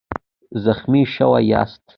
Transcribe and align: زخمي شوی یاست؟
زخمي 0.63 1.03
شوی 1.15 1.43
یاست؟ 1.51 1.81